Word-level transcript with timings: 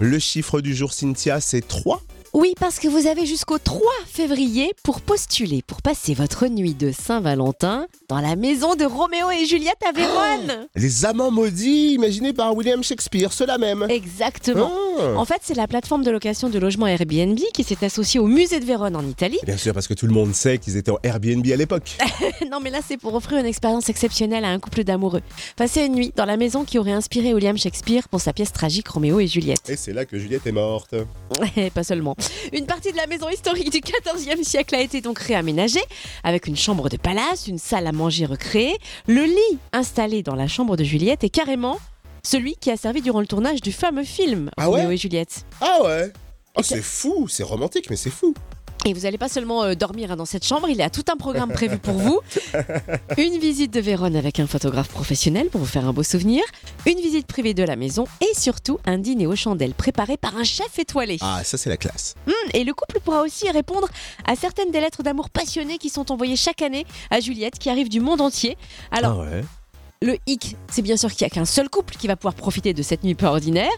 Le 0.00 0.18
chiffre 0.20 0.60
du 0.60 0.74
jour, 0.76 0.92
Cynthia, 0.92 1.40
c'est 1.40 1.66
3 1.66 2.00
Oui, 2.32 2.54
parce 2.60 2.78
que 2.78 2.86
vous 2.86 3.08
avez 3.08 3.26
jusqu'au 3.26 3.58
3 3.58 3.80
février 4.06 4.72
pour 4.84 5.00
postuler 5.00 5.60
pour 5.62 5.82
passer 5.82 6.14
votre 6.14 6.46
nuit 6.46 6.74
de 6.74 6.92
Saint-Valentin 6.92 7.88
dans 8.08 8.20
la 8.20 8.36
maison 8.36 8.76
de 8.76 8.84
Roméo 8.84 9.30
et 9.32 9.44
Juliette 9.44 9.82
à 9.84 9.90
Vérone. 9.90 10.68
Les 10.76 11.04
amants 11.04 11.32
maudits 11.32 11.94
imaginés 11.94 12.32
par 12.32 12.54
William 12.54 12.84
Shakespeare, 12.84 13.32
ceux-là 13.32 13.58
même. 13.58 13.86
Exactement. 13.90 14.70
Ah. 14.72 14.87
En 15.00 15.24
fait, 15.24 15.40
c'est 15.42 15.54
la 15.54 15.66
plateforme 15.66 16.02
de 16.02 16.10
location 16.10 16.48
de 16.48 16.58
logement 16.58 16.86
Airbnb 16.86 17.38
qui 17.54 17.64
s'est 17.64 17.84
associée 17.84 18.20
au 18.20 18.26
musée 18.26 18.60
de 18.60 18.64
Vérone 18.64 18.96
en 18.96 19.06
Italie. 19.06 19.38
Bien 19.44 19.56
sûr, 19.56 19.72
parce 19.72 19.86
que 19.86 19.94
tout 19.94 20.06
le 20.06 20.12
monde 20.12 20.34
sait 20.34 20.58
qu'ils 20.58 20.76
étaient 20.76 20.90
en 20.90 20.98
Airbnb 21.02 21.46
à 21.46 21.56
l'époque. 21.56 21.96
non, 22.50 22.58
mais 22.60 22.70
là, 22.70 22.80
c'est 22.86 22.96
pour 22.96 23.14
offrir 23.14 23.38
une 23.38 23.46
expérience 23.46 23.88
exceptionnelle 23.88 24.44
à 24.44 24.48
un 24.48 24.58
couple 24.58 24.84
d'amoureux. 24.84 25.22
Passer 25.56 25.84
une 25.84 25.94
nuit 25.94 26.12
dans 26.16 26.24
la 26.24 26.36
maison 26.36 26.64
qui 26.64 26.78
aurait 26.78 26.92
inspiré 26.92 27.34
William 27.34 27.56
Shakespeare 27.56 28.08
pour 28.08 28.20
sa 28.20 28.32
pièce 28.32 28.52
tragique 28.52 28.88
Roméo 28.88 29.20
et 29.20 29.26
Juliette. 29.26 29.68
Et 29.70 29.76
c'est 29.76 29.92
là 29.92 30.04
que 30.04 30.18
Juliette 30.18 30.46
est 30.46 30.52
morte. 30.52 30.94
Et 31.56 31.70
pas 31.70 31.84
seulement. 31.84 32.16
Une 32.52 32.66
partie 32.66 32.92
de 32.92 32.96
la 32.96 33.06
maison 33.06 33.28
historique 33.28 33.70
du 33.70 33.80
XIVe 33.80 34.42
siècle 34.42 34.74
a 34.74 34.80
été 34.80 35.00
donc 35.00 35.18
réaménagée, 35.18 35.82
avec 36.24 36.46
une 36.46 36.56
chambre 36.56 36.88
de 36.88 36.96
palace, 36.96 37.46
une 37.46 37.58
salle 37.58 37.86
à 37.86 37.92
manger 37.92 38.26
recréée. 38.26 38.76
Le 39.06 39.22
lit 39.22 39.58
installé 39.72 40.22
dans 40.22 40.34
la 40.34 40.48
chambre 40.48 40.76
de 40.76 40.84
Juliette 40.84 41.24
est 41.24 41.30
carrément 41.30 41.78
celui 42.22 42.56
qui 42.56 42.70
a 42.70 42.76
servi 42.76 43.02
durant 43.02 43.20
le 43.20 43.26
tournage 43.26 43.60
du 43.60 43.72
fameux 43.72 44.04
film 44.04 44.50
Ah 44.56 44.66
Roméo 44.66 44.90
et 44.90 44.96
Juliette. 44.96 45.44
Ah 45.60 45.78
ouais 45.84 46.12
Oh, 46.56 46.62
c'est 46.62 46.82
fou, 46.82 47.28
c'est 47.28 47.44
romantique, 47.44 47.88
mais 47.88 47.96
c'est 47.96 48.10
fou. 48.10 48.34
Et 48.84 48.92
vous 48.92 49.00
n'allez 49.00 49.18
pas 49.18 49.28
seulement 49.28 49.64
euh, 49.64 49.74
dormir 49.74 50.12
hein, 50.12 50.16
dans 50.16 50.24
cette 50.24 50.44
chambre, 50.44 50.68
il 50.68 50.76
y 50.76 50.82
a 50.82 50.90
tout 50.90 51.04
un 51.12 51.16
programme 51.16 51.52
prévu 51.52 51.78
pour 51.78 51.94
vous. 51.94 52.20
Une 53.18 53.38
visite 53.38 53.72
de 53.72 53.80
Vérone 53.80 54.16
avec 54.16 54.38
un 54.40 54.46
photographe 54.46 54.88
professionnel 54.88 55.48
pour 55.50 55.60
vous 55.60 55.66
faire 55.66 55.86
un 55.86 55.92
beau 55.92 56.02
souvenir, 56.02 56.42
une 56.86 56.98
visite 56.98 57.26
privée 57.26 57.54
de 57.54 57.62
la 57.64 57.76
maison 57.76 58.06
et 58.20 58.34
surtout 58.34 58.78
un 58.86 58.98
dîner 58.98 59.26
aux 59.26 59.36
chandelles 59.36 59.74
préparé 59.74 60.16
par 60.16 60.36
un 60.36 60.44
chef 60.44 60.78
étoilé. 60.78 61.18
Ah, 61.20 61.42
ça 61.44 61.58
c'est 61.58 61.70
la 61.70 61.76
classe. 61.76 62.14
Hum, 62.26 62.34
et 62.54 62.64
le 62.64 62.72
couple 62.72 63.00
pourra 63.00 63.22
aussi 63.22 63.50
répondre 63.50 63.88
à 64.26 64.36
certaines 64.36 64.70
des 64.70 64.80
lettres 64.80 65.02
d'amour 65.02 65.30
passionnées 65.30 65.78
qui 65.78 65.90
sont 65.90 66.10
envoyées 66.12 66.36
chaque 66.36 66.62
année 66.62 66.86
à 67.10 67.20
Juliette 67.20 67.58
qui 67.58 67.70
arrivent 67.70 67.88
du 67.90 68.00
monde 68.00 68.20
entier. 68.20 68.56
Alors, 68.90 69.20
ah 69.20 69.30
ouais 69.30 69.44
le 70.00 70.16
hic, 70.28 70.56
c'est 70.70 70.82
bien 70.82 70.96
sûr 70.96 71.10
qu'il 71.12 71.24
n'y 71.26 71.30
a 71.32 71.34
qu'un 71.34 71.44
seul 71.44 71.68
couple 71.68 71.96
qui 71.96 72.06
va 72.06 72.14
pouvoir 72.14 72.34
profiter 72.34 72.72
de 72.72 72.82
cette 72.82 73.02
nuit 73.02 73.16
pas 73.16 73.30
ordinaire. 73.30 73.70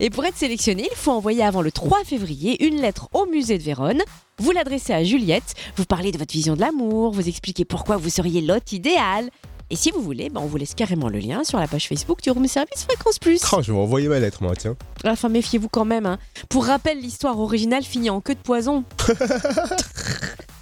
Et 0.00 0.10
pour 0.10 0.24
être 0.24 0.36
sélectionné, 0.36 0.88
il 0.90 0.96
faut 0.96 1.12
envoyer 1.12 1.44
avant 1.44 1.62
le 1.62 1.70
3 1.70 2.02
février 2.04 2.64
une 2.66 2.80
lettre 2.80 3.08
au 3.12 3.26
musée 3.26 3.58
de 3.58 3.62
Vérone. 3.62 4.02
Vous 4.38 4.50
l'adressez 4.50 4.92
à 4.92 5.04
Juliette, 5.04 5.54
vous 5.76 5.84
parlez 5.84 6.10
de 6.10 6.18
votre 6.18 6.32
vision 6.32 6.56
de 6.56 6.60
l'amour, 6.60 7.12
vous 7.12 7.28
expliquez 7.28 7.64
pourquoi 7.64 7.96
vous 7.96 8.10
seriez 8.10 8.40
l'hôte 8.40 8.72
idéal. 8.72 9.30
Et 9.70 9.76
si 9.76 9.90
vous 9.90 10.00
voulez, 10.00 10.30
ben 10.30 10.40
on 10.40 10.46
vous 10.46 10.56
laisse 10.56 10.74
carrément 10.74 11.10
le 11.10 11.18
lien 11.18 11.44
sur 11.44 11.58
la 11.58 11.68
page 11.68 11.88
Facebook 11.88 12.22
du 12.22 12.30
Room 12.30 12.48
Service 12.48 12.84
Fréquence 12.84 13.18
Plus. 13.18 13.40
Oh, 13.52 13.58
je 13.62 13.70
vais 13.70 13.78
envoyer 13.78 14.08
ma 14.08 14.18
lettre, 14.18 14.42
moi, 14.42 14.54
tiens. 14.56 14.74
Enfin, 15.04 15.28
méfiez-vous 15.28 15.68
quand 15.68 15.84
même. 15.84 16.06
hein. 16.06 16.18
Pour 16.48 16.64
rappel, 16.64 16.98
l'histoire 17.00 17.38
originale 17.38 17.82
finit 17.84 18.08
en 18.08 18.22
queue 18.22 18.34
de 18.34 18.40
poison. 18.40 18.84